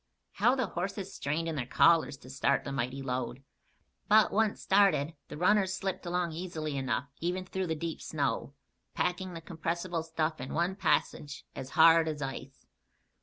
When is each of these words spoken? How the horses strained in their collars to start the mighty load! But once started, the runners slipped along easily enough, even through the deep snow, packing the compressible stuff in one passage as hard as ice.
How 0.31 0.55
the 0.55 0.65
horses 0.65 1.13
strained 1.13 1.47
in 1.47 1.53
their 1.55 1.67
collars 1.67 2.17
to 2.17 2.29
start 2.31 2.63
the 2.63 2.71
mighty 2.71 3.03
load! 3.03 3.43
But 4.07 4.31
once 4.31 4.59
started, 4.59 5.13
the 5.27 5.37
runners 5.37 5.75
slipped 5.75 6.07
along 6.07 6.31
easily 6.31 6.75
enough, 6.75 7.09
even 7.19 7.45
through 7.45 7.67
the 7.67 7.75
deep 7.75 8.01
snow, 8.01 8.55
packing 8.95 9.35
the 9.35 9.41
compressible 9.41 10.01
stuff 10.01 10.41
in 10.41 10.55
one 10.55 10.75
passage 10.75 11.45
as 11.55 11.69
hard 11.77 12.07
as 12.07 12.19
ice. 12.19 12.65